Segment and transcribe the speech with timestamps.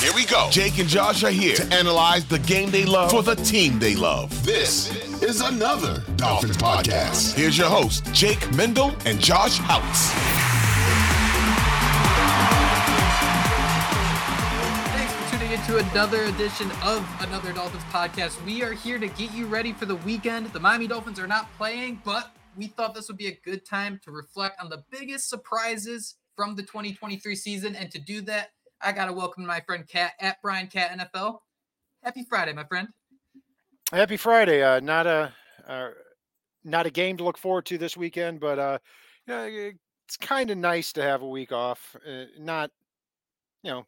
[0.00, 0.48] Here we go.
[0.50, 3.94] Jake and Josh are here to analyze the game they love for the team they
[3.94, 4.44] love.
[4.44, 4.90] This
[5.22, 7.34] is another Dolphins podcast.
[7.34, 10.12] Here's your host, Jake Mendel and Josh Houtz.
[14.92, 18.44] Thanks for tuning into another edition of another Dolphins podcast.
[18.44, 20.46] We are here to get you ready for the weekend.
[20.52, 24.00] The Miami Dolphins are not playing, but we thought this would be a good time
[24.04, 27.76] to reflect on the biggest surprises from the 2023 season.
[27.76, 28.50] And to do that,
[28.84, 31.38] I gotta welcome my friend Cat at Brian Cat NFL.
[32.02, 32.88] Happy Friday, my friend.
[33.92, 34.62] Happy Friday.
[34.62, 35.32] Uh, not a
[35.68, 35.90] uh,
[36.64, 38.78] not a game to look forward to this weekend, but uh,
[39.26, 39.70] you know,
[40.06, 41.94] it's kind of nice to have a week off.
[42.06, 42.70] Uh, not,
[43.62, 43.86] you know,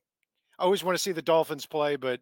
[0.59, 2.21] I always want to see the Dolphins play, but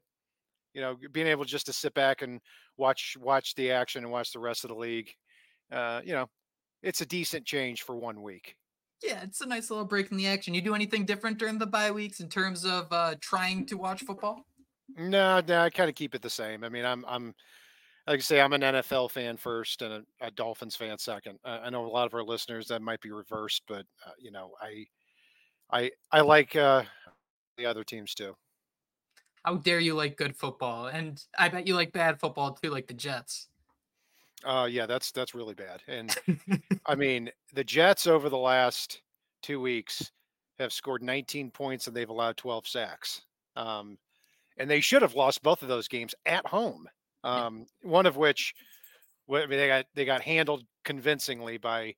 [0.73, 2.41] you know, being able just to sit back and
[2.79, 5.11] watch watch the action and watch the rest of the league,
[5.71, 6.27] uh, you know,
[6.83, 8.57] it's a decent change for one week
[9.03, 10.55] yeah, it's a nice little break in the action.
[10.55, 14.03] You do anything different during the bye weeks in terms of uh, trying to watch
[14.03, 14.47] football?
[14.97, 16.65] No, no, I kind of keep it the same.
[16.65, 17.35] I mean, I'm, I'm,
[18.07, 21.39] like I say, I'm an NFL fan first and a, a Dolphins fan second.
[21.45, 24.31] Uh, I know a lot of our listeners that might be reversed, but uh, you
[24.31, 24.87] know, I,
[25.71, 26.83] I, I like uh,
[27.57, 28.35] the other teams too.
[29.45, 30.87] How dare you like good football?
[30.87, 33.49] And I bet you like bad football too, like the Jets.
[34.45, 35.83] Uh, yeah, that's that's really bad.
[35.87, 36.15] And
[36.87, 39.03] I mean, the Jets over the last
[39.43, 40.11] two weeks
[40.59, 43.23] have scored 19 points and they've allowed 12 sacks.
[43.57, 43.99] Um,
[44.59, 46.89] and they should have lost both of those games at home.
[47.25, 48.55] Um, one of which,
[49.31, 51.95] I mean, they got they got handled convincingly by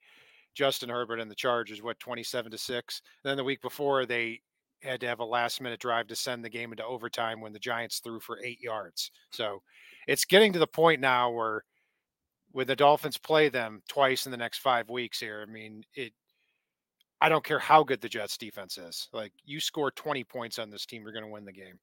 [0.55, 1.83] Justin Herbert and the Chargers.
[1.83, 3.03] What 27 to six.
[3.23, 4.41] then the week before, they
[4.83, 7.59] had to have a last minute drive to send the game into overtime when the
[7.59, 9.11] Giants threw for eight yards.
[9.31, 9.63] So
[10.07, 11.65] it's getting to the point now where
[12.55, 16.13] when the Dolphins play them twice in the next five weeks here, I mean, it.
[17.21, 19.09] I don't care how good the Jets defense is.
[19.13, 21.79] Like you score 20 points on this team, you're going to win the game.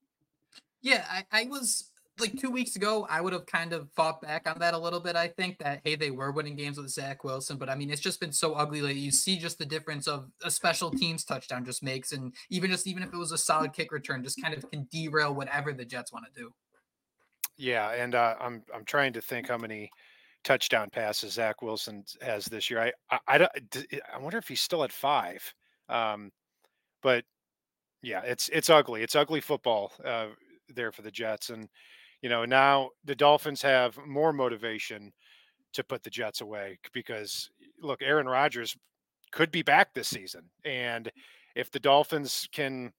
[0.82, 1.90] Yeah, I, I was
[2.20, 5.00] like two weeks ago, I would have kind of fought back on that a little
[5.00, 5.16] bit.
[5.18, 8.02] I think that hey, they were winning games with Zach Wilson, but I mean, it's
[8.02, 9.02] just been so ugly lately.
[9.02, 12.88] You see just the difference of a special teams touchdown just makes, and even just
[12.88, 15.86] even if it was a solid kick return, just kind of can derail whatever the
[15.86, 16.54] Jets want to do.
[17.58, 19.92] Yeah, and uh, I'm I'm trying to think how many
[20.44, 22.82] touchdown passes Zach Wilson has this year.
[22.82, 23.48] I I, I,
[24.16, 25.42] I wonder if he's still at five.
[25.90, 26.32] Um,
[27.02, 27.24] but
[28.02, 29.04] yeah, it's it's ugly.
[29.04, 30.28] It's ugly football uh,
[30.70, 31.68] there for the Jets, and
[32.22, 35.12] you know now the Dolphins have more motivation
[35.74, 37.50] to put the Jets away because
[37.82, 38.76] look, Aaron Rodgers
[39.32, 41.12] could be back this season, and
[41.56, 42.92] if the Dolphins can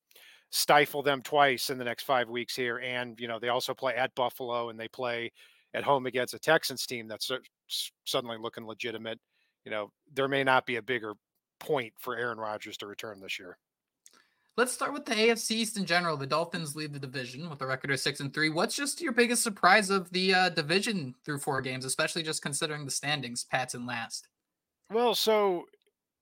[0.51, 3.95] stifle them twice in the next five weeks here, and you know they also play
[3.95, 5.31] at Buffalo and they play
[5.73, 7.31] at home against a Texans team that's
[8.05, 9.19] suddenly looking legitimate,
[9.65, 11.13] you know, there may not be a bigger
[11.59, 13.57] point for Aaron Rodgers to return this year.
[14.55, 16.15] Let's start with the AFC East in general.
[16.15, 18.49] The Dolphins lead the division with a record of six and three.
[18.49, 22.85] What's just your biggest surprise of the uh, division through four games, especially just considering
[22.85, 24.27] the standings, Pats in last?
[24.91, 25.65] Well, so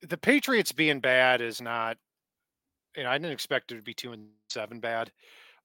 [0.02, 1.98] the Patriots being bad is not,
[2.96, 5.12] you know, I didn't expect it to be two and seven bad,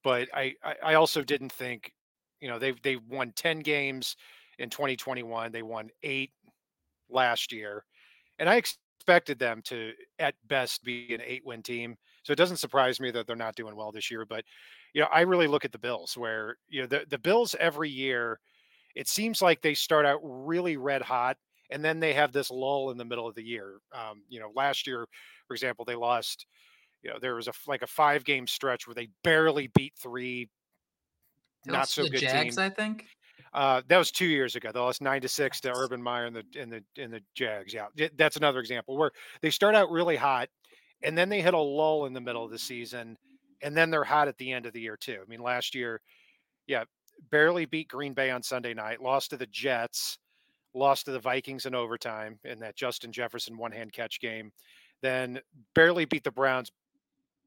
[0.03, 1.93] but I, I, I also didn't think,
[2.41, 4.15] you know, they've they've won 10 games
[4.59, 5.51] in 2021.
[5.51, 6.31] They won eight
[7.09, 7.83] last year.
[8.39, 11.95] And I expected them to, at best, be an eight win team.
[12.23, 14.25] So it doesn't surprise me that they're not doing well this year.
[14.25, 14.43] But,
[14.93, 17.89] you know, I really look at the Bills where, you know, the, the Bills every
[17.89, 18.39] year,
[18.95, 21.37] it seems like they start out really red hot
[21.69, 23.79] and then they have this lull in the middle of the year.
[23.93, 25.05] Um, you know, last year,
[25.47, 26.45] for example, they lost,
[27.03, 30.49] you know, there was a like a five game stretch where they barely beat three
[31.65, 32.57] not so good Jags, teams.
[32.57, 33.05] I think.
[33.53, 34.71] Uh, that was two years ago.
[34.71, 37.73] They lost nine to six to Urban Meyer and the in the in the Jags.
[37.73, 39.11] Yeah, that's another example where
[39.41, 40.49] they start out really hot,
[41.03, 43.17] and then they hit a lull in the middle of the season,
[43.61, 45.19] and then they're hot at the end of the year too.
[45.21, 46.01] I mean, last year,
[46.67, 46.83] yeah,
[47.31, 50.19] barely beat Green Bay on Sunday night, lost to the Jets,
[50.73, 54.51] lost to the Vikings in overtime in that Justin Jefferson one hand catch game,
[55.01, 55.39] then
[55.73, 56.71] barely beat the Browns,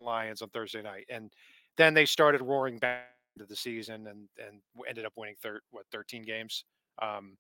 [0.00, 1.30] Lions on Thursday night, and
[1.76, 3.10] then they started roaring back
[3.40, 6.64] into the season and and ended up winning third what 13 games.
[7.00, 7.36] Um,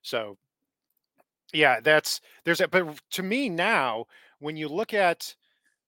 [0.00, 0.36] so
[1.52, 4.06] yeah, that's there's a but to me now
[4.38, 5.34] when you look at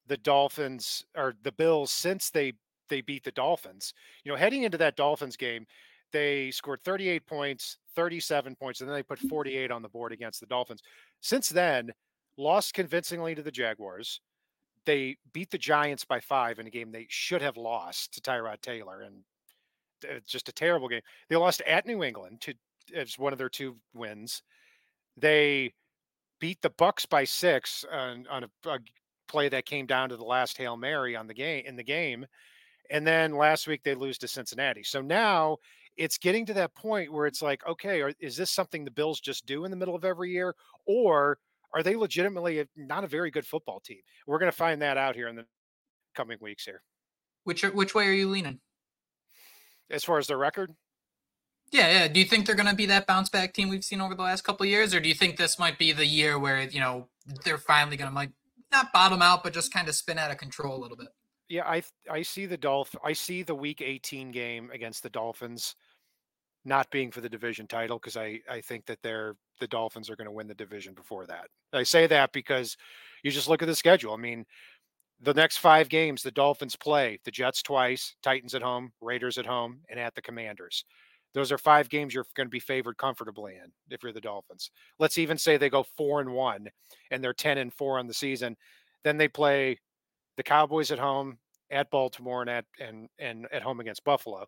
[0.07, 2.53] the Dolphins or the Bills since they
[2.91, 3.95] they beat the Dolphins,
[4.25, 5.67] you know, heading into that Dolphins game,
[6.13, 10.41] they scored 38 points, 37 points, and then they put 48 on the board against
[10.41, 10.83] the Dolphins.
[11.23, 11.91] Since then,
[12.37, 14.21] lost convincingly to the Jaguars.
[14.85, 18.61] They beat the Giants by five in a game they should have lost to Tyrod
[18.61, 19.25] Taylor, and
[20.05, 21.03] it's uh, just a terrible game.
[21.29, 22.55] They lost at New England to
[22.95, 24.43] as one of their two wins.
[25.17, 25.73] They
[26.41, 28.79] beat the Bucs by six on, on a, a,
[29.27, 32.27] play that came down to the last hail mary on the game in the game,
[32.91, 34.83] and then last week they lose to Cincinnati.
[34.83, 35.57] So now
[35.97, 39.21] it's getting to that point where it's like, okay, are, is this something the Bills
[39.21, 40.55] just do in the middle of every year,
[40.87, 41.39] or
[41.73, 44.01] are they legitimately a, not a very good football team?
[44.27, 45.47] We're going to find that out here in the
[46.15, 46.83] coming weeks here.
[47.45, 48.61] Which which way are you leaning?
[49.91, 50.75] As far as their record?
[51.71, 52.09] Yeah, yeah.
[52.09, 54.23] Do you think they're going to be that bounce back team we've seen over the
[54.23, 57.09] last couple years, or do you think this might be the year where you know
[57.45, 58.31] they're finally going to might
[58.71, 61.09] not bottom out, but just kind of spin out of control a little bit?
[61.49, 65.75] Yeah, I I see the Dolph I see the Week 18 game against the Dolphins
[66.65, 70.17] not being for the division title because I I think that they're the Dolphins are
[70.17, 71.47] going to win the division before that.
[71.73, 72.77] I say that because
[73.23, 74.13] you just look at the schedule.
[74.13, 74.45] I mean,
[75.21, 79.47] the next five games, the Dolphins play the Jets twice, Titans at home, Raiders at
[79.47, 80.85] home, and at the Commanders.
[81.35, 84.71] Those are five games you're going to be favored comfortably in if you're the Dolphins.
[84.99, 86.69] Let's even say they go four and one
[87.11, 88.57] and they're 10 and four on the season.
[89.03, 89.79] Then they play
[90.37, 91.39] the Cowboys at home,
[91.71, 94.47] at Baltimore, and at and and at home against Buffalo.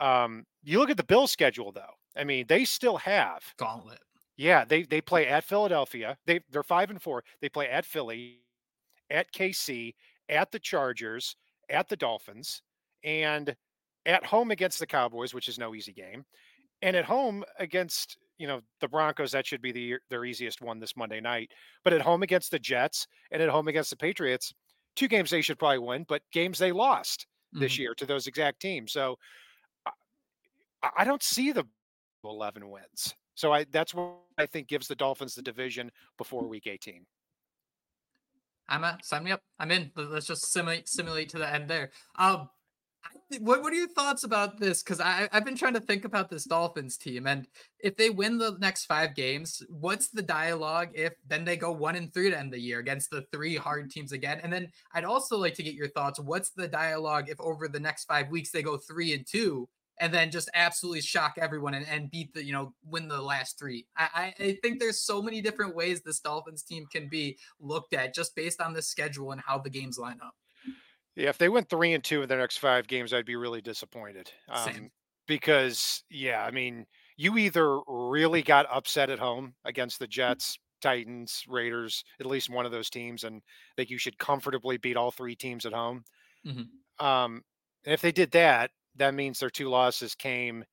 [0.00, 1.94] Um, you look at the Bill schedule though.
[2.16, 4.00] I mean, they still have gauntlet.
[4.36, 6.16] Yeah, they they play at Philadelphia.
[6.26, 7.22] They they're five and four.
[7.40, 8.40] They play at Philly,
[9.10, 9.94] at KC,
[10.28, 11.36] at the Chargers,
[11.70, 12.62] at the Dolphins,
[13.02, 13.54] and
[14.06, 16.24] at home against the Cowboys, which is no easy game,
[16.82, 19.32] and at home against you know the Broncos.
[19.32, 21.50] That should be the their easiest one this Monday night.
[21.84, 24.52] But at home against the Jets and at home against the Patriots,
[24.96, 27.82] two games they should probably win, but games they lost this mm-hmm.
[27.82, 28.92] year to those exact teams.
[28.92, 29.16] So
[30.82, 31.64] I, I don't see the
[32.24, 33.14] 11 wins.
[33.34, 37.04] So I that's what I think gives the Dolphins the division before week 18.
[38.68, 39.40] I'm a sign me up.
[39.58, 39.90] I'm in.
[39.96, 41.90] Let's just simulate simulate to the end there.
[42.18, 42.48] Um,
[43.40, 44.82] what what are your thoughts about this?
[44.82, 47.46] Because I I've been trying to think about this Dolphins team, and
[47.80, 51.96] if they win the next five games, what's the dialogue if then they go one
[51.96, 54.40] and three to end the year against the three hard teams again?
[54.42, 56.20] And then I'd also like to get your thoughts.
[56.20, 59.68] What's the dialogue if over the next five weeks they go three and two
[60.00, 63.58] and then just absolutely shock everyone and, and beat the, you know, win the last
[63.58, 63.86] three.
[63.96, 68.14] I, I think there's so many different ways this Dolphins team can be looked at
[68.14, 70.34] just based on the schedule and how the games line up.
[71.14, 73.60] Yeah, if they went three and two in their next five games, I'd be really
[73.60, 74.32] disappointed.
[74.48, 74.90] Um,
[75.28, 76.86] because yeah, I mean,
[77.16, 82.66] you either really got upset at home against the Jets, Titans, Raiders, at least one
[82.66, 83.42] of those teams, and
[83.76, 86.02] think you should comfortably beat all three teams at home.
[86.44, 87.06] Mm-hmm.
[87.06, 87.42] Um,
[87.84, 90.64] and if they did that, that means their two losses came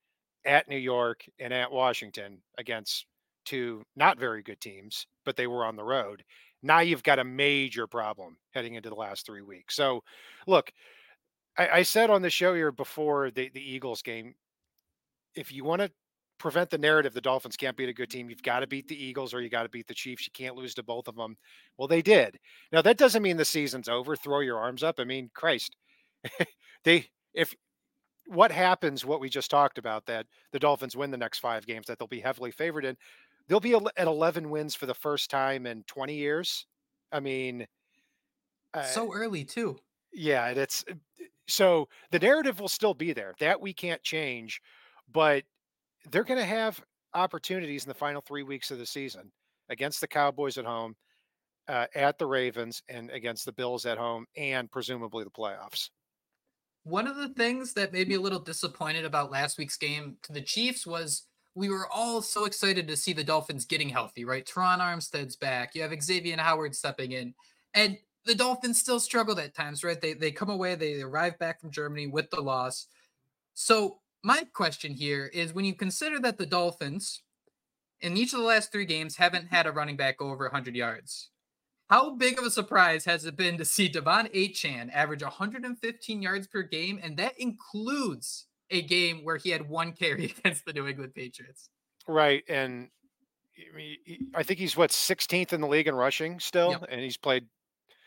[0.46, 3.06] at New York and at Washington against
[3.46, 6.24] two not very good teams, but they were on the road.
[6.64, 9.76] Now you've got a major problem heading into the last three weeks.
[9.76, 10.04] So,
[10.46, 10.72] look,
[11.58, 14.36] I, I said on the show here before the, the Eagles game,
[15.36, 15.92] if you want to
[16.42, 18.28] prevent the narrative the Dolphins can't beat a good team.
[18.28, 20.26] You've got to beat the Eagles or you got to beat the Chiefs.
[20.26, 21.38] You can't lose to both of them.
[21.78, 22.40] Well, they did.
[22.72, 24.16] Now that doesn't mean the season's over.
[24.16, 24.96] Throw your arms up.
[24.98, 25.76] I mean, Christ,
[26.84, 27.54] they if
[28.28, 31.88] what happens, what we just talked about, that the Dolphins win the next five games,
[31.88, 32.96] that they'll be heavily favored in.
[33.48, 36.66] They'll be at 11 wins for the first time in 20 years.
[37.12, 37.68] I mean,
[38.74, 39.78] uh, so early too.
[40.14, 40.94] Yeah, it's uh,
[41.48, 43.34] so the narrative will still be there.
[43.40, 44.62] That we can't change,
[45.12, 45.44] but
[46.10, 46.82] they're going to have
[47.14, 49.32] opportunities in the final three weeks of the season
[49.70, 50.96] against the Cowboys at home,
[51.68, 55.90] uh, at the Ravens, and against the Bills at home, and presumably the playoffs.
[56.84, 60.34] One of the things that made me a little disappointed about last week's game to
[60.34, 64.46] the Chiefs was we were all so excited to see the Dolphins getting healthy, right?
[64.46, 65.76] Terron Armstead's back.
[65.76, 67.34] You have Xavier Howard stepping in.
[67.74, 70.00] And the Dolphins still struggled at times, right?
[70.00, 72.88] They they come away, they arrive back from Germany with the loss.
[73.54, 77.24] So my question here is when you consider that the Dolphins
[78.00, 81.31] in each of the last three games haven't had a running back over 100 yards,
[81.92, 86.48] how big of a surprise has it been to see De'Von Achane average 115 yards
[86.48, 87.02] per game?
[87.04, 91.70] And that includes a game where he had one carry against the New England Patriots.
[92.08, 92.44] Right.
[92.48, 92.88] And
[94.34, 96.86] I think he's what 16th in the league in rushing still, yep.
[96.90, 97.46] and he's played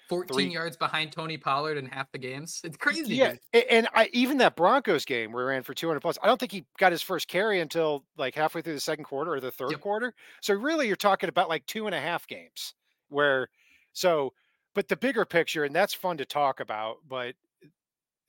[0.09, 0.47] 14 three.
[0.47, 2.62] yards behind Tony Pollard in half the games.
[2.64, 3.17] It's crazy.
[3.17, 3.35] Yeah,
[3.71, 6.19] and I even that Broncos game where he ran for 200 plus.
[6.23, 9.35] I don't think he got his first carry until like halfway through the second quarter
[9.35, 9.81] or the third yep.
[9.81, 10.14] quarter.
[10.41, 12.73] So really, you're talking about like two and a half games
[13.11, 13.50] where.
[13.95, 14.33] So,
[14.75, 16.97] but the bigger picture, and that's fun to talk about.
[17.09, 17.35] But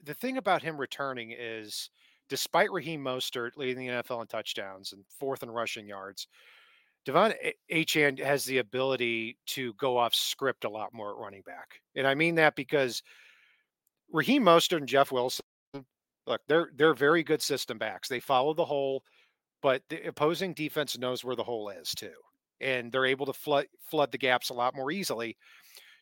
[0.03, 1.89] the thing about him returning is,
[2.29, 6.27] despite Raheem Mostert leading the NFL in touchdowns and fourth in rushing yards,
[7.05, 7.33] De'Von
[7.71, 11.81] Achane has the ability to go off script a lot more at running back.
[11.95, 13.03] And I mean that because
[14.11, 15.45] Raheem Mostert and Jeff Wilson,
[16.25, 18.07] look, they're they're very good system backs.
[18.07, 19.03] They follow the hole,
[19.61, 22.13] but the opposing defense knows where the hole is too.
[22.61, 25.37] And they're able to flood flood the gaps a lot more easily.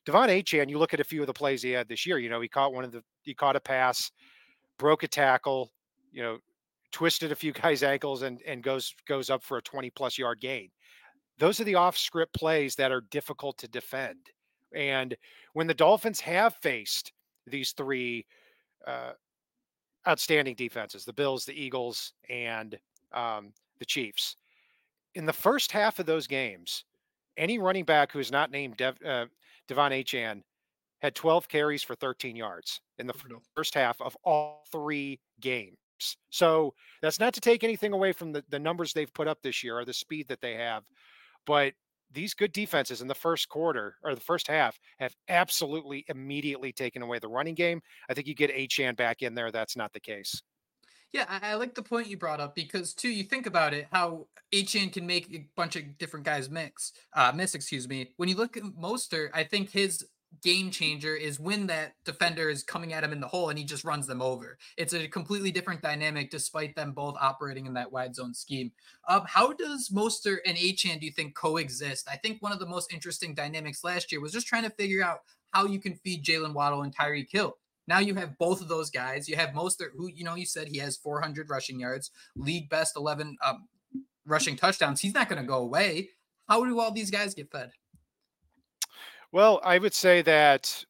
[0.05, 2.29] De'Von Achane, you look at a few of the plays he had this year, you
[2.29, 4.11] know, he caught one of the he caught a pass,
[4.77, 5.71] broke a tackle,
[6.11, 6.37] you know,
[6.91, 10.39] twisted a few guys' ankles and and goes goes up for a 20 plus yard
[10.41, 10.69] gain.
[11.39, 14.19] Those are the off script plays that are difficult to defend.
[14.75, 15.15] And
[15.53, 17.11] when the Dolphins have faced
[17.47, 18.25] these three
[18.85, 19.13] uh,
[20.07, 22.77] outstanding defenses, the Bills, the Eagles, and
[23.13, 24.37] um, the Chiefs,
[25.15, 26.85] in the first half of those games,
[27.37, 29.25] any running back who is not named Dev, uh,
[29.67, 30.41] De'Von Achane
[31.01, 33.13] had 12 carries for 13 yards in the
[33.55, 35.77] first half of all three games.
[36.29, 39.63] So that's not to take anything away from the, the numbers they've put up this
[39.63, 40.83] year or the speed that they have.
[41.45, 41.73] But
[42.11, 47.01] these good defenses in the first quarter or the first half have absolutely immediately taken
[47.01, 47.81] away the running game.
[48.09, 49.51] I think you get Achane back in there.
[49.51, 50.41] That's not the case.
[51.13, 53.87] Yeah, I, I, like the point you brought up because too, you think about it,
[53.91, 58.09] how Achane can make a bunch of different guys mix, uh, miss, excuse me.
[58.17, 60.05] When you look at Mostert, I think his
[60.41, 63.63] game changer is when that defender is coming at him in the hole and he
[63.63, 64.57] just runs them over.
[64.75, 68.71] It's a completely different dynamic despite them both operating in that wide zone scheme.
[69.07, 72.07] Um, how does Mostert and Achane do you think coexist?
[72.11, 75.03] I think one of the most interesting dynamics last year was just trying to figure
[75.03, 75.19] out
[75.51, 77.55] how you can feed Jaylen Waddle and Tyreek Hill.
[77.87, 79.27] Now you have both of those guys.
[79.27, 82.95] You have Mostert, who you know you said he has 400 rushing yards, league best
[82.95, 83.67] 11 um,
[84.25, 85.01] rushing touchdowns.
[85.01, 86.09] He's not going to go away.
[86.47, 87.71] How do all these guys get fed?
[89.31, 90.85] Well, I would say that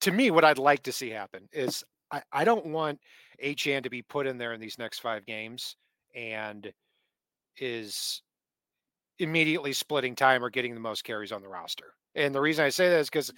[0.00, 2.98] to me, what I'd like to see happen is I, I don't want
[3.42, 5.76] Achane to be put in there in these next five games
[6.14, 6.72] and
[7.58, 8.22] is
[9.18, 11.94] immediately splitting time or getting the most carries on the roster.
[12.14, 13.32] And the reason I say that is because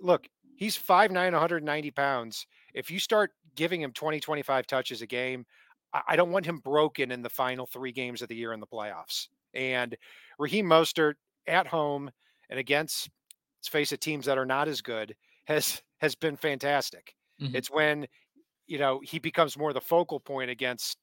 [0.00, 0.26] look,
[0.62, 2.46] he's 5'9, 190 pounds.
[2.72, 5.44] If you start giving him 20, 25 touches a game,
[5.92, 8.60] I, I don't want him broken in the final three games of the year in
[8.60, 9.26] the playoffs.
[9.54, 9.96] And
[10.38, 11.14] Raheem Mostert
[11.48, 12.10] at home
[12.48, 13.10] and against
[13.58, 15.16] let's face it teams that are not as good
[15.46, 17.56] has has been fantastic mm-hmm.
[17.56, 18.06] it's when
[18.68, 20.98] you know he becomes more the focal point against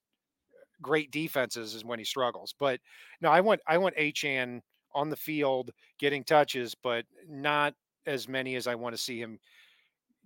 [0.82, 2.80] great defenses is when he struggles but
[3.20, 4.62] no i want i want Achane
[4.96, 7.74] on the field getting touches but not
[8.06, 9.40] as many as i want to see him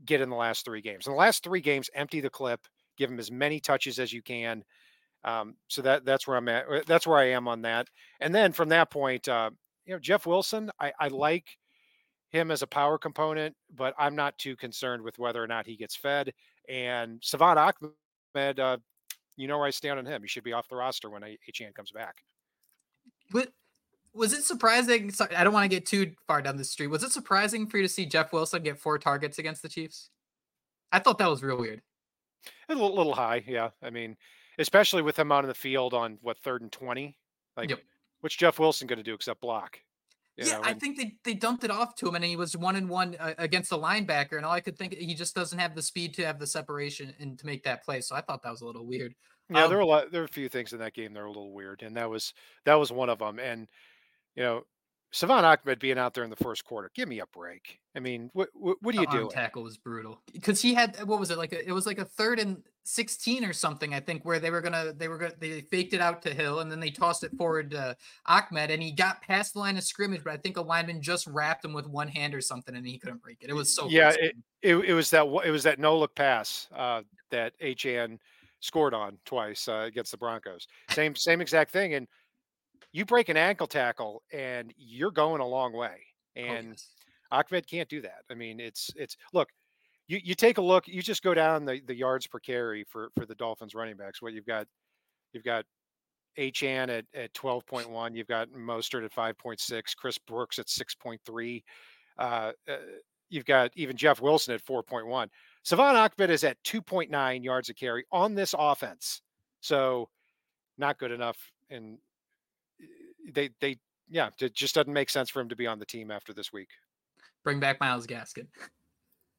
[0.05, 2.61] get in the last three games in the last three games empty the clip
[2.97, 4.63] give him as many touches as you can
[5.25, 7.87] um, so that that's where i'm at uh, that's where i am on that
[8.19, 9.49] and then from that point uh,
[9.85, 11.57] you know, Jeff Wilson, I, I like
[12.29, 15.75] him as a power component, but I'm not too concerned with whether or not he
[15.75, 16.33] gets fed.
[16.69, 18.77] And Salvon Ahmed, uh,
[19.35, 20.21] you know where I stand on him.
[20.21, 22.15] He should be off the roster when Achane comes back.
[23.31, 23.49] But
[24.13, 25.11] was it surprising?
[25.11, 26.87] Sorry, I don't want to get too far down the street.
[26.87, 30.09] Was it surprising for you to see Jeff Wilson get four targets against the Chiefs?
[30.91, 31.81] I thought that was real weird.
[32.69, 33.69] A little, little high, yeah.
[33.81, 34.15] I mean,
[34.59, 37.17] especially with him out in the field on what third and twenty.
[37.57, 37.79] Like, Yep.
[38.21, 39.79] what's Jeff Wilson going to do except block?
[40.37, 42.57] Yeah, know, I and- think they, they dumped it off to him, and he was
[42.57, 45.59] one and one uh, against the linebacker, and all I could think he just doesn't
[45.59, 48.01] have the speed to have the separation and to make that play.
[48.01, 49.13] So I thought that was a little weird.
[49.49, 50.11] Yeah, Um, there were a lot.
[50.11, 52.09] There were a few things in that game that were a little weird, and that
[52.09, 52.33] was
[52.65, 53.37] that was one of them.
[53.39, 53.67] And
[54.35, 54.63] you know,
[55.11, 57.79] Salvon Ahmed being out there in the first quarter, give me a break.
[57.95, 59.29] I mean, what what, what are you doing?
[59.29, 61.53] tackle was brutal because he had what was it like?
[61.53, 64.61] A, it was like a third and sixteen or something, I think, where they were
[64.61, 67.31] gonna they were gonna they faked it out to Hill and then they tossed it
[67.37, 70.61] forward to Ahmed and he got past the line of scrimmage, but I think a
[70.61, 73.51] lineman just wrapped him with one hand or something and he couldn't break it.
[73.51, 74.31] It was so Yeah, close.
[74.63, 78.17] It, it was that it was that no look pass uh, that Achane
[78.61, 80.67] scored on twice uh, against the Broncos.
[80.89, 81.93] Same same exact thing.
[81.93, 82.07] And
[82.91, 85.97] you break an ankle tackle, and you're going a long way.
[86.37, 86.87] Oh, And yes.
[87.31, 88.23] Ahmed can't do that.
[88.29, 89.49] I mean, it's it's look,
[90.07, 93.09] you you take a look, you just go down the, the yards per carry for
[93.15, 94.21] for the Dolphins running backs.
[94.21, 94.67] What you've got,
[95.31, 95.65] you've got
[96.37, 100.59] Achane at at twelve point one, you've got Mostert at five point six, Chris Brooks
[100.59, 101.63] at six point three,
[102.17, 102.77] uh, uh,
[103.29, 105.29] you've got even Jeff Wilson at four point one.
[105.63, 109.21] Salvon Ahmed is at two point nine yards a carry on this offense,
[109.61, 110.09] so
[110.77, 111.37] not good enough.
[111.69, 111.97] And uh,
[113.31, 113.77] they they
[114.09, 116.51] yeah, it just doesn't make sense for him to be on the team after this
[116.51, 116.69] week.
[117.43, 118.47] bring back Myles Gaskin.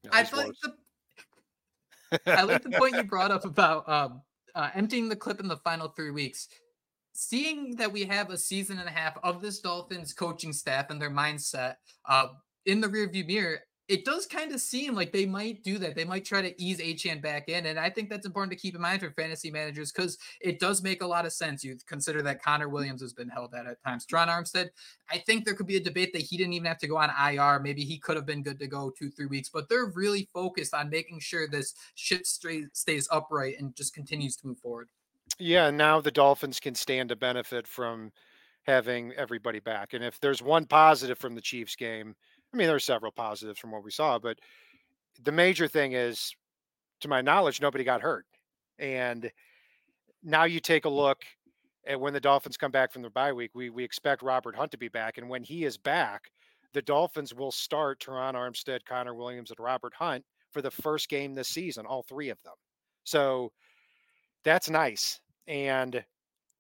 [0.05, 0.75] Know, I like the
[2.27, 4.23] I like the point you brought up about um,
[4.55, 6.49] uh, emptying the clip in the final three weeks.
[7.13, 11.01] Seeing that we have a season and a half of this Dolphins coaching staff and
[11.01, 11.77] their mindset
[12.09, 12.29] uh,
[12.67, 15.95] in the rearview mirror, it does kind of seem like they might do that.
[15.95, 18.75] They might try to ease Achane back in, and I think that's important to keep
[18.75, 21.63] in mind for fantasy managers because it does make a lot of sense.
[21.63, 24.07] You consider that Connor Williams has been held at at times.
[24.07, 24.71] Terron Armstead,
[25.11, 27.11] I think there could be a debate that he didn't even have to go on
[27.11, 27.61] IR.
[27.61, 30.73] Maybe he could have been good to go two, three weeks, but they're really focused
[30.73, 34.89] on making sure this ship straight stays upright and just continues to move forward.
[35.39, 38.13] Yeah, now the Dolphins can stand to benefit from
[38.63, 39.93] having everybody back.
[39.93, 42.15] And if there's one positive from the Chiefs game,
[42.55, 44.39] I mean, there are several positives from what we saw, but
[45.25, 46.35] the major thing is,
[47.01, 48.27] to my knowledge, nobody got hurt.
[48.79, 49.31] And
[50.23, 51.25] now you take a look
[51.87, 54.71] at when the Dolphins come back from their bye week, we we expect Robert Hunt
[54.71, 55.19] to be back.
[55.19, 56.31] And when he is back,
[56.73, 61.35] the Dolphins will start Terron Armstead, Connor Williams, and Robert Hunt for the first game
[61.35, 62.55] this season, all three of them.
[63.03, 63.51] So
[64.45, 65.21] that's nice.
[65.49, 66.05] And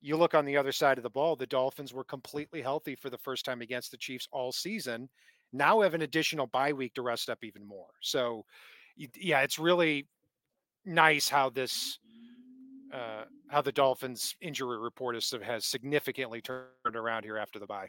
[0.03, 3.11] you look on the other side of the ball, the Dolphins were completely healthy for
[3.11, 5.09] the first time against the Chiefs all season.
[5.55, 7.87] Now have an additional bye week to rest up even more.
[8.01, 8.45] So,
[8.97, 10.09] yeah, it's really
[10.85, 11.99] nice how this,
[12.93, 17.89] uh, how the Dolphins injury report is, has significantly turned around here after the bye.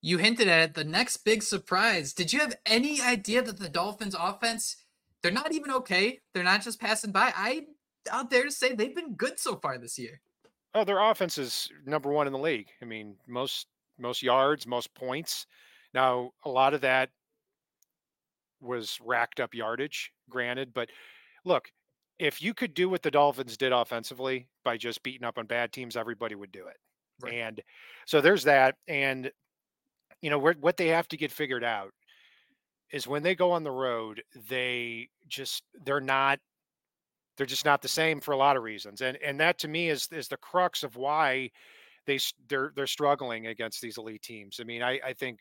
[0.00, 0.74] You hinted at it.
[0.74, 2.12] The next big surprise.
[2.12, 4.76] Did you have any idea that the Dolphins offense,
[5.22, 6.20] they're not even okay?
[6.32, 7.32] They're not just passing by.
[7.36, 7.66] I
[8.10, 10.20] out there to say they've been good so far this year.
[10.74, 12.68] Oh, their offense is number one in the league.
[12.80, 13.66] I mean, most
[13.98, 15.46] most yards, most points.
[15.94, 17.10] Now, a lot of that
[18.60, 20.88] was racked up yardage, granted, but
[21.44, 21.70] look,
[22.18, 25.72] if you could do what the Dolphins did offensively by just beating up on bad
[25.72, 26.76] teams, everybody would do it.
[27.20, 27.34] Right.
[27.34, 27.60] And
[28.06, 28.76] so there's that.
[28.86, 29.30] And
[30.20, 31.92] you know, what they have to get figured out
[32.92, 36.38] is when they go on the road, they just they're not
[37.36, 39.00] they're just not the same for a lot of reasons.
[39.00, 41.50] And and that to me is is the crux of why
[42.06, 44.58] they, they're, they're struggling against these elite teams.
[44.60, 45.40] I mean, I I think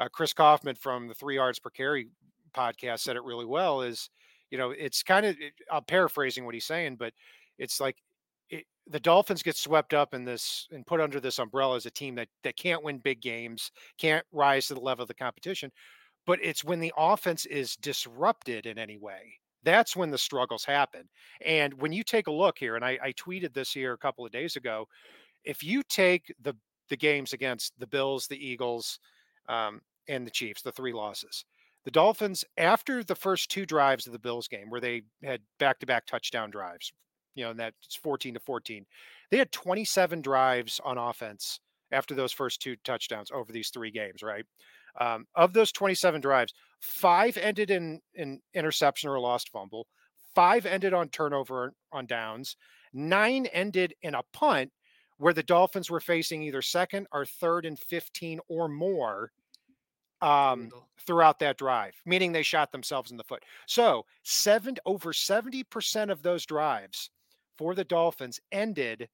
[0.00, 2.08] uh, Chris Kaufman from the Three Yards Per Carry
[2.54, 3.82] podcast said it really well.
[3.82, 4.10] Is
[4.50, 5.36] you know, it's kind of
[5.70, 7.12] I'm paraphrasing what he's saying, but
[7.58, 7.96] it's like
[8.48, 11.90] it, the Dolphins get swept up in this and put under this umbrella as a
[11.90, 15.70] team that that can't win big games, can't rise to the level of the competition.
[16.26, 21.08] But it's when the offense is disrupted in any way that's when the struggles happen.
[21.44, 24.24] And when you take a look here, and I, I tweeted this here a couple
[24.24, 24.86] of days ago,
[25.44, 26.54] if you take the
[26.88, 28.98] the games against the Bills, the Eagles,
[29.48, 31.44] um, and the Chiefs, the three losses,
[31.84, 35.78] the Dolphins after the first two drives of the Bills game, where they had back
[35.80, 36.92] to back touchdown drives,
[37.34, 38.84] you know, and that's 14 to 14,
[39.30, 41.60] they had 27 drives on offense
[41.92, 44.44] after those first two touchdowns over these three games, right?
[45.00, 49.86] Um, of those 27 drives, five ended in in interception or a lost fumble,
[50.34, 52.56] five ended on turnover on downs,
[52.92, 54.70] nine ended in a punt
[55.18, 59.30] where the Dolphins were facing either second or third and 15 or more
[60.22, 60.70] um,
[61.06, 63.42] throughout that drive, meaning they shot themselves in the foot.
[63.66, 67.10] So seven over 70% of those drives
[67.56, 69.08] for the Dolphins ended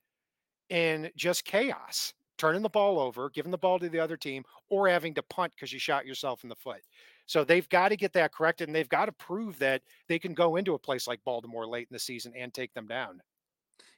[0.69, 4.89] in just chaos, turning the ball over, giving the ball to the other team, or
[4.89, 6.81] having to punt because you shot yourself in the foot.
[7.27, 10.35] So they've got to get that corrected, and they've got to prove that they can
[10.35, 13.21] go into a place like Baltimore late in the season and take them down.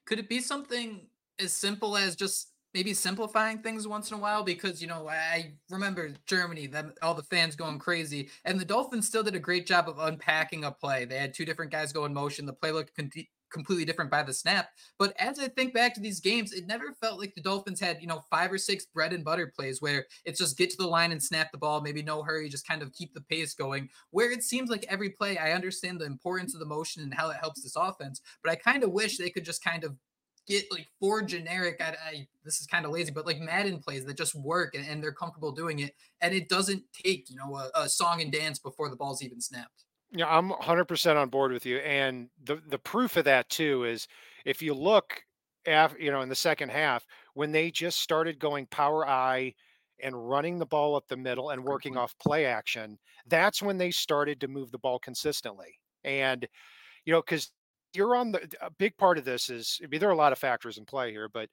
[0.07, 4.45] Could it be something as simple as just maybe simplifying things once in a while
[4.45, 9.09] because you know I remember Germany, them all the fans going crazy, and the Dolphins
[9.09, 11.05] still did a great job of unpacking a play.
[11.05, 12.47] They had two different guys go in motion.
[12.47, 13.11] The play looked con-
[13.53, 14.69] completely different by the snap.
[14.97, 18.01] But as I think back to these games, it never felt like the Dolphins had
[18.01, 20.87] you know five or six bread and butter plays where it's just get to the
[20.87, 23.89] line and snap the ball, maybe no hurry, just kind of keep the pace going.
[24.13, 27.29] Where it seems like every play, I understand the importance of the motion and how
[27.31, 29.97] it helps this offense, but I kind of wish they could just kind of
[30.49, 34.05] get like four generic I, I this is kind of lazy but like madden plays
[34.07, 37.57] that just work and, and, they're comfortable doing it and it doesn't take you know
[37.57, 39.85] a, a song and dance before the ball's even snapped.
[40.11, 44.09] Yeah i'm 100% on board with you and the the proof of that too is
[44.45, 45.23] if you look
[45.67, 49.55] after you know in the second half when they just started going power I
[50.03, 53.91] and running the ball up the middle and working off play action that's when they
[53.91, 56.47] started to move the ball consistently and
[57.05, 57.51] you know because
[57.95, 60.33] you're on the a big part of this is I mean there are a lot
[60.33, 61.49] of factors in play here, but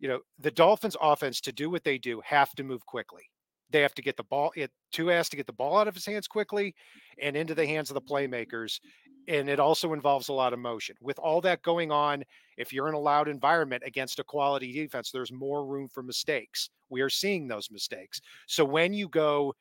[0.00, 3.22] you know the Dolphins' offense to do what they do have to move quickly.
[3.70, 4.52] They have to get the ball.
[4.56, 6.74] It Tua has to get the ball out of his hands quickly
[7.20, 8.80] and into the hands of the playmakers,
[9.28, 10.96] and it also involves a lot of motion.
[11.00, 12.24] With all that going on,
[12.56, 16.70] if you're in a loud environment against a quality defense, there's more room for mistakes.
[16.90, 18.20] We are seeing those mistakes.
[18.46, 19.54] So when you go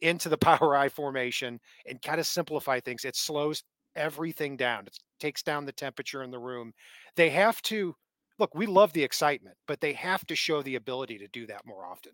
[0.00, 3.62] into the power I formation and kind of simplify things, it slows
[3.96, 4.86] everything down.
[4.86, 6.72] It takes down the temperature in the room.
[7.16, 7.94] They have to
[8.38, 11.66] look, we love the excitement, but they have to show the ability to do that
[11.66, 12.12] more often.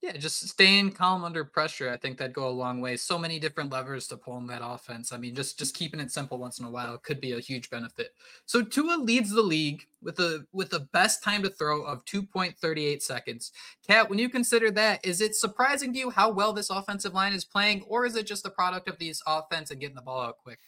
[0.00, 1.90] Yeah, just staying calm under pressure.
[1.90, 2.96] I think that'd go a long way.
[2.96, 5.12] So many different levers to pull in that offense.
[5.12, 7.68] I mean, just just keeping it simple once in a while could be a huge
[7.68, 8.14] benefit.
[8.46, 13.02] So Tua leads the league with a with the best time to throw of 2.38
[13.02, 13.50] seconds.
[13.88, 17.32] Cat, when you consider that, is it surprising to you how well this offensive line
[17.32, 20.20] is playing, or is it just a product of these offense and getting the ball
[20.20, 20.60] out quick?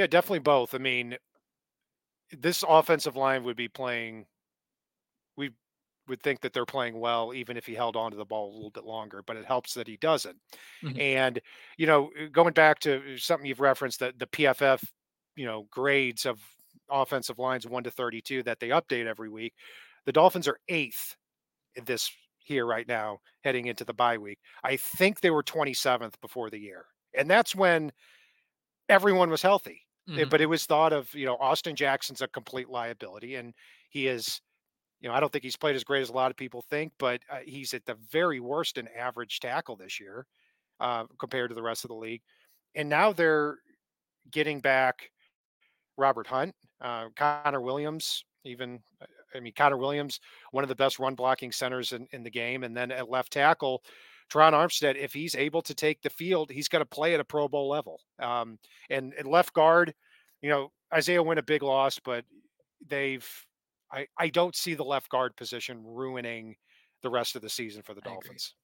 [0.00, 0.74] Yeah, definitely both.
[0.74, 1.18] I mean,
[2.32, 4.24] this offensive line would be playing.
[5.36, 5.50] We
[6.08, 8.54] would think that they're playing well, even if he held on to the ball a
[8.54, 9.22] little bit longer.
[9.26, 10.38] But it helps that he doesn't.
[10.82, 10.98] Mm-hmm.
[10.98, 11.40] And
[11.76, 14.82] you know, uh, going back to something you've referenced, that the PFF,
[15.36, 16.40] you know, grades of
[16.88, 19.52] offensive lines one to thirty-two that they update every week.
[20.06, 21.14] The Dolphins are eighth
[21.74, 24.38] in this here right now, heading into the bye week.
[24.64, 27.92] I think they were 27th before the year, and that's when
[28.88, 29.82] everyone was healthy.
[30.10, 30.28] Mm-hmm.
[30.28, 33.54] But it was thought of, you know, Austin Jackson's a complete liability, and
[33.90, 34.40] he is,
[35.00, 36.92] you know, I don't think he's played as great as a lot of people think,
[36.98, 40.26] but uh, he's at the very worst in average tackle this year
[40.80, 42.22] uh, compared to the rest of the league.
[42.74, 43.58] And now they're
[44.30, 45.10] getting back
[45.96, 50.18] Robert Hunt, uh, Connor Williams, even uh, I mean, Connor Williams,
[50.50, 52.64] one of the best run blocking centers in, in the game.
[52.64, 53.82] And then at left tackle,
[54.30, 57.24] Terron Armstead, if he's able to take the field, he's going to play at a
[57.24, 58.00] Pro Bowl level.
[58.20, 59.92] Um, and, and left guard,
[60.40, 62.24] you know, Isaiah Wynn a big loss, but
[62.88, 63.28] they've
[63.92, 66.56] I, I don't see the left guard position ruining
[67.02, 68.54] the rest of the season for the Dolphins.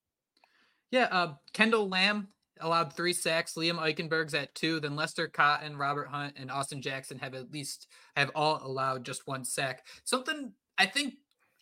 [0.90, 2.28] Yeah, uh, Kendall Lamm
[2.60, 3.54] allowed three sacks.
[3.54, 4.78] Liam Eichenberg's at two.
[4.78, 9.26] Then Lester Cotton, Robert Hunt, and Austin Jackson have at least have all allowed just
[9.26, 9.84] one sack.
[10.04, 11.14] Something I think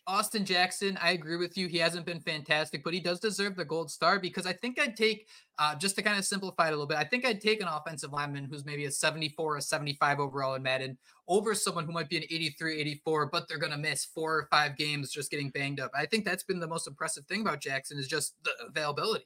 [0.07, 1.67] Austin Jackson, I agree with you.
[1.67, 4.95] He hasn't been fantastic, but he does deserve the gold star because I think I'd
[4.95, 7.59] take, uh, just to kind of simplify it a little bit, I think I'd take
[7.59, 10.95] an offensive lineman who's maybe a 74 or 75 overall in Madden
[11.27, 14.47] over someone who might be an 83, 84, but they're going to miss four or
[14.51, 15.89] five games just getting banged up.
[15.97, 19.25] I think that's been the most impressive thing about Jackson is just the availability.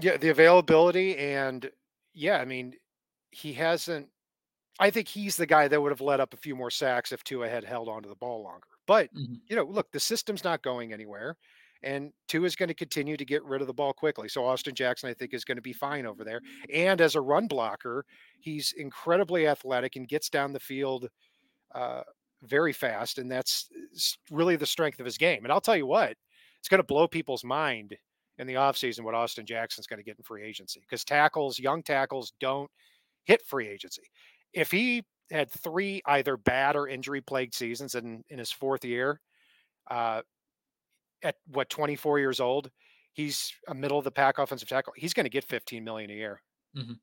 [0.00, 1.18] Yeah, the availability.
[1.18, 1.70] And
[2.14, 2.74] yeah, I mean,
[3.32, 4.08] he hasn't,
[4.78, 7.22] I think he's the guy that would have let up a few more sacks if
[7.22, 8.66] Tua had held onto the ball longer.
[8.90, 9.34] But mm-hmm.
[9.46, 11.36] you know, look, the system's not going anywhere,
[11.84, 14.28] and Tua is going to continue to get rid of the ball quickly.
[14.28, 16.40] So Austin Jackson, I think, is going to be fine over there.
[16.74, 18.04] And as a run blocker,
[18.40, 21.08] he's incredibly athletic and gets down the field
[21.72, 22.02] uh,
[22.42, 23.68] very fast, and that's
[24.28, 25.44] really the strength of his game.
[25.44, 26.16] And I'll tell you what,
[26.58, 27.96] it's going to blow people's mind
[28.38, 31.84] in the offseason what Austin Jackson's going to get in free agency because tackles, young
[31.84, 32.68] tackles, don't
[33.22, 34.10] hit free agency.
[34.52, 39.20] If he had three either bad or injury plagued seasons in in his fourth year.
[39.90, 40.22] Uh,
[41.22, 42.70] at what 24 years old,
[43.12, 44.92] he's a middle of the pack offensive tackle.
[44.96, 46.40] He's going to get 15 million a year.
[46.76, 46.94] Mm-hmm.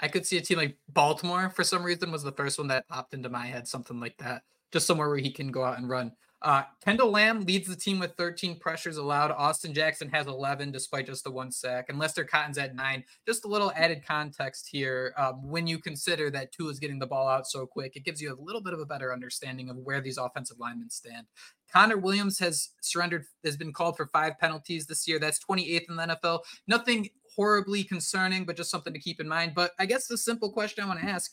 [0.00, 2.88] I could see a team like Baltimore for some reason was the first one that
[2.88, 4.42] popped into my head, something like that.
[4.72, 6.12] Just somewhere where he can go out and run.
[6.44, 9.30] Uh, Kendall Lamm leads the team with 13 pressures allowed.
[9.30, 13.02] Austin Jackson has 11, despite just the one sack, and Lester Cotton's at nine.
[13.26, 15.14] Just a little added context here.
[15.16, 18.20] Um, when you consider that Tua is getting the ball out so quick, it gives
[18.20, 21.26] you a little bit of a better understanding of where these offensive linemen stand.
[21.72, 25.18] Connor Williams has surrendered, has been called for five penalties this year.
[25.18, 26.40] That's 28th in the NFL.
[26.68, 29.54] Nothing horribly concerning, but just something to keep in mind.
[29.54, 31.32] But I guess the simple question I want to ask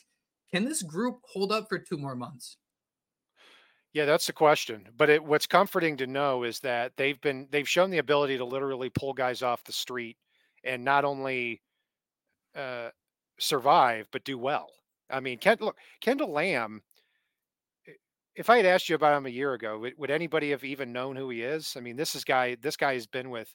[0.53, 2.57] can this group hold up for two more months?
[3.93, 4.87] Yeah, that's the question.
[4.97, 8.45] But it, what's comforting to know is that they've been they've shown the ability to
[8.45, 10.17] literally pull guys off the street
[10.63, 11.61] and not only
[12.55, 12.89] uh,
[13.39, 14.69] survive but do well.
[15.09, 16.81] I mean, Ken, look, Kendall Lamm.
[18.35, 20.93] If I had asked you about him a year ago, would, would anybody have even
[20.93, 21.75] known who he is?
[21.75, 22.55] I mean, this is guy.
[22.61, 23.53] This guy has been with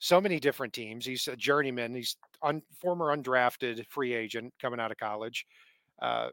[0.00, 1.06] so many different teams.
[1.06, 1.94] He's a journeyman.
[1.94, 5.46] He's un, former undrafted free agent coming out of college.
[6.02, 6.30] Uh,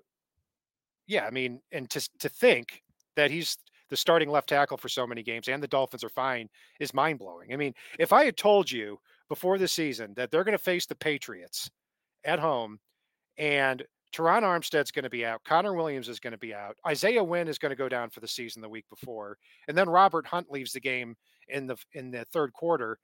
[1.08, 2.82] yeah, I mean, and to to think
[3.18, 3.58] that he's
[3.90, 6.48] the starting left tackle for so many games and the Dolphins are fine
[6.80, 7.54] is mind blowing.
[7.54, 10.86] I mean, if I had told you before the season that they're going to face
[10.86, 11.70] the Patriots
[12.24, 12.80] at home
[13.38, 17.24] and Terron Armstead's going to be out, Connor Williams is going to be out, Isaiah
[17.24, 20.26] Wynn is going to go down for the season the week before, and then Robert
[20.26, 21.16] Hunt leaves the game
[21.50, 23.00] in the in the third quarter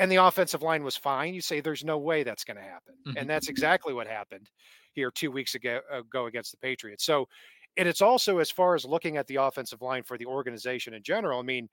[0.00, 2.94] and the offensive line was fine, you say there's no way that's going to happen.
[3.06, 3.18] Mm-hmm.
[3.18, 4.48] And that's exactly what happened
[4.94, 7.04] here 2 weeks ago, ago against the Patriots.
[7.04, 7.28] So
[7.76, 11.02] and it's also as far as looking at the offensive line for the organization in
[11.02, 11.68] general, I mean,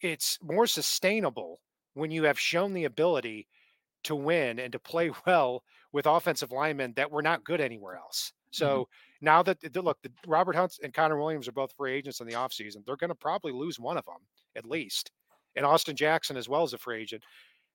[0.00, 1.60] it's more sustainable
[1.94, 3.46] when you have shown the ability
[4.04, 8.32] to win and to play well with offensive linemen that were not good anywhere else.
[8.52, 9.24] So mm-hmm.
[9.24, 12.34] now that look, the, Robert Hunt and Connor Williams are both free agents in the
[12.34, 14.16] offseason, they're going to probably lose one of them
[14.56, 15.10] at least.
[15.56, 17.22] And Austin Jackson, as well as a free agent,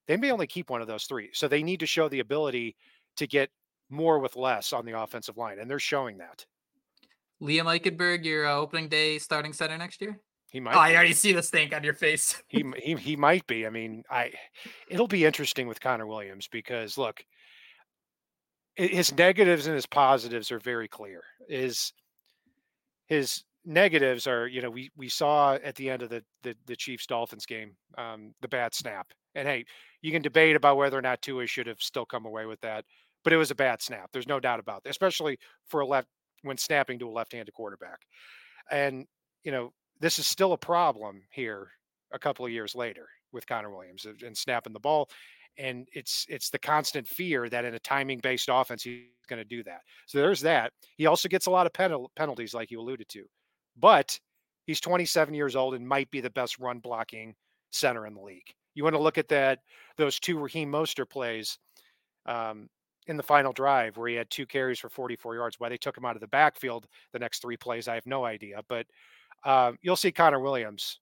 [0.07, 1.29] they may only keep one of those three.
[1.33, 2.75] So they need to show the ability
[3.17, 3.49] to get
[3.89, 5.59] more with less on the offensive line.
[5.59, 6.45] And they're showing that.
[7.41, 10.19] Liam Eichenberg, your uh, opening day starting center next year?
[10.51, 10.75] He might.
[10.75, 12.41] Oh, I already see the stink on your face.
[12.47, 13.65] he, he he might be.
[13.65, 14.31] I mean, I
[14.89, 17.23] it'll be interesting with Connor Williams because look,
[18.75, 21.23] his negatives and his positives are very clear.
[21.49, 21.91] His
[23.07, 26.75] his negatives are, you know, we we saw at the end of the the, the
[26.75, 29.07] Chiefs Dolphins game, um, the bad snap.
[29.33, 29.65] And hey,
[30.01, 32.85] you can debate about whether or not Tua should have still come away with that,
[33.23, 34.09] but it was a bad snap.
[34.13, 36.07] There's no doubt about that, especially for a left
[36.43, 37.99] when snapping to a left-handed quarterback.
[38.71, 39.05] And
[39.43, 41.69] you know, this is still a problem here
[42.13, 45.09] a couple of years later with Connor Williams and snapping the ball.
[45.57, 49.45] And it's it's the constant fear that in a timing based offense he's going to
[49.45, 49.81] do that.
[50.05, 50.73] So there's that.
[50.97, 53.23] He also gets a lot of penal- penalties, like you alluded to,
[53.77, 54.19] but
[54.65, 57.35] he's 27 years old and might be the best run blocking
[57.71, 58.53] center in the league.
[58.73, 59.59] You want to look at that
[59.97, 61.57] those two Raheem Mostert plays
[62.25, 62.67] um,
[63.07, 65.59] in the final drive where he had two carries for 44 yards.
[65.59, 68.25] Why they took him out of the backfield the next three plays, I have no
[68.25, 68.61] idea.
[68.67, 68.87] But
[69.43, 70.99] uh, you'll see Connor Williams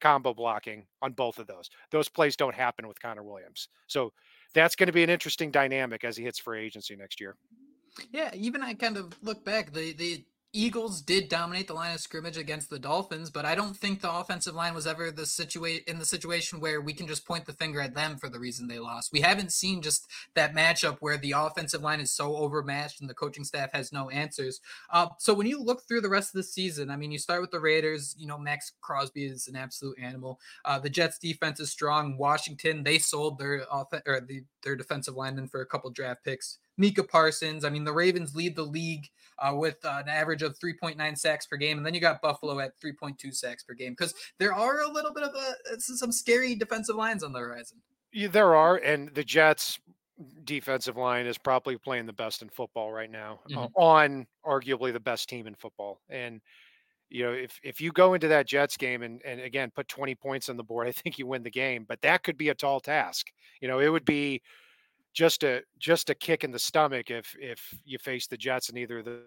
[0.00, 1.70] combo blocking on both of those.
[1.90, 3.68] Those plays don't happen with Connor Williams.
[3.86, 4.12] So
[4.54, 7.36] that's going to be an interesting dynamic as he hits free agency next year.
[8.10, 10.24] Yeah, even I kind of look back the the
[10.56, 14.12] Eagles did dominate the line of scrimmage against the Dolphins, but I don't think the
[14.12, 17.52] offensive line was ever the situation in the situation where we can just point the
[17.52, 19.12] finger at them for the reason they lost.
[19.12, 23.14] We haven't seen just that matchup where the offensive line is so overmatched and the
[23.14, 24.60] coaching staff has no answers.
[24.92, 27.40] Uh, so when you look through the rest of the season, I mean, you start
[27.40, 28.14] with the Raiders.
[28.16, 30.38] You know, Maxx Crosby is an absolute animal.
[30.64, 32.16] Uh, the Jets defense is strong.
[32.16, 36.58] Washington they sold their off or the, their defensive lineman for a couple draft picks.
[36.76, 37.64] Micah Parsons.
[37.64, 39.08] I mean, the Ravens lead the league
[39.38, 42.60] uh, with uh, an average of 3.9 sacks per game, and then you got Buffalo
[42.60, 46.54] at 3.2 sacks per game because there are a little bit of a some scary
[46.54, 47.78] defensive lines on the horizon.
[48.12, 49.80] Yeah, there are, and the Jets
[50.44, 53.58] defensive line is probably playing the best in football right now uh, mm-hmm.
[53.58, 56.40] uh, on arguably the best team in football and
[57.10, 60.14] you know if if you go into that jets game and and again put 20
[60.14, 62.54] points on the board i think you win the game but that could be a
[62.54, 64.40] tall task you know it would be
[65.14, 68.76] just a just a kick in the stomach if if you face the Jets and
[68.76, 69.22] either the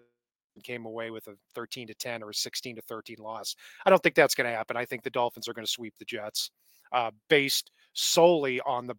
[0.62, 3.54] came away with a 13 to 10 or a 16 to 13 loss.
[3.86, 4.76] I don't think that's going to happen.
[4.76, 6.50] I think the Dolphins are going to sweep the Jets
[6.92, 8.96] uh, based solely on the,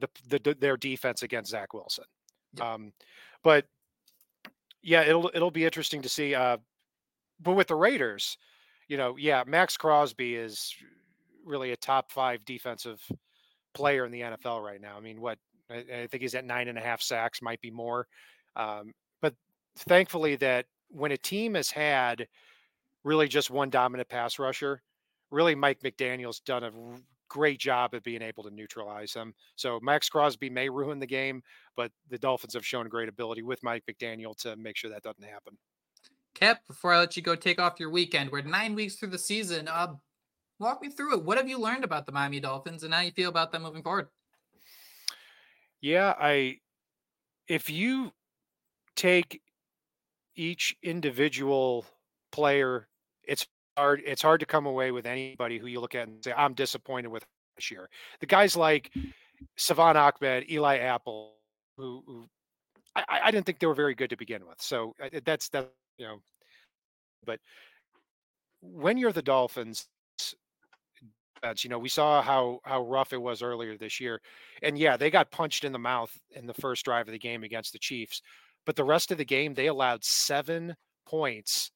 [0.00, 2.04] the, the their defense against Zach Wilson.
[2.54, 2.66] Yep.
[2.66, 2.92] Um,
[3.42, 3.66] but
[4.82, 6.34] yeah, it'll it'll be interesting to see.
[6.34, 6.58] Uh,
[7.40, 8.36] but with the Raiders,
[8.88, 10.74] you know, yeah, Maxx Crosby is
[11.44, 13.00] really a top five defensive
[13.74, 14.96] player in the NFL right now.
[14.96, 15.38] I mean, what
[15.70, 18.06] I, I think he's at nine and a half sacks, might be more.
[18.56, 19.34] Um, but
[19.78, 22.26] thankfully, that when a team has had
[23.02, 24.82] really just one dominant pass rusher,
[25.30, 26.70] really Mike McDaniel's done a
[27.28, 29.34] great job of being able to neutralize them.
[29.56, 31.42] So Maxx Crosby may ruin the game,
[31.76, 35.24] but the Dolphins have shown great ability with Mike McDaniel to make sure that doesn't
[35.24, 35.58] happen.
[36.34, 39.18] Cat, before I let you go take off your weekend, we're nine weeks through the
[39.18, 39.68] season.
[39.68, 39.94] Uh,
[40.58, 41.24] walk me through it.
[41.24, 43.82] What have you learned about the Miami Dolphins and how you feel about them moving
[43.82, 44.08] forward?
[45.84, 46.60] Yeah, I
[47.46, 48.10] if you
[48.96, 49.42] take
[50.34, 51.84] each individual
[52.32, 52.88] player,
[53.22, 56.32] it's hard it's hard to come away with anybody who you look at and say,
[56.32, 57.22] I'm disappointed with
[57.56, 57.90] this year.
[58.20, 58.94] The guys like
[59.58, 61.34] Salvon Ahmed, Eli Apple,
[61.76, 62.28] who, who
[62.96, 64.62] I, I, didn't think they were very good to begin with.
[64.62, 66.22] So uh, that's that, you know,
[67.26, 67.40] but
[68.62, 69.86] when you're the Dolphins,
[71.62, 74.20] you know, we saw how how rough it was earlier this year.
[74.62, 77.44] And yeah, they got punched in the mouth in the first drive of the game
[77.44, 78.22] against the Chiefs.
[78.66, 80.74] But the rest of the game, they allowed seven
[81.06, 81.70] points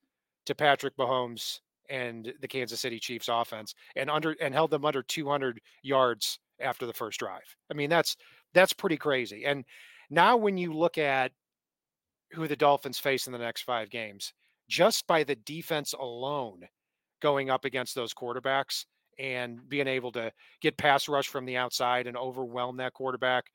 [0.46, 5.02] to Patrick Mahomes and the Kansas City Chiefs offense and under and held them under
[5.02, 7.56] 200 yards after the first drive.
[7.70, 8.16] I mean, that's
[8.54, 9.44] that's pretty crazy.
[9.44, 9.64] And
[10.10, 11.32] now when you look at
[12.32, 14.32] who the Dolphins face in the next 5 games,
[14.68, 16.68] just by the defense alone
[17.20, 18.84] going up against those quarterbacks
[19.18, 23.46] and being able to get pass rush from the outside and overwhelm that quarterback,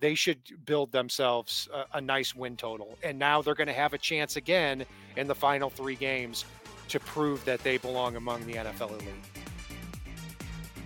[0.00, 2.98] they should build themselves a, a nice win total.
[3.02, 4.84] And now they're going to have a chance again
[5.16, 6.44] in the final three games
[6.88, 9.08] to prove that they belong among the NFL elite.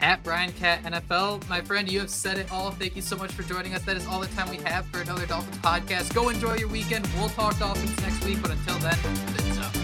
[0.01, 2.73] At Brian Cat NFL, my friend, you have said it all.
[2.73, 3.83] Thank you so much for joining us.
[3.83, 6.13] That is all the time we have for another Dolphins podcast.
[6.13, 7.07] Go enjoy your weekend.
[7.17, 8.99] We'll talk Dolphins next week, but until then,
[9.35, 9.82] it's up.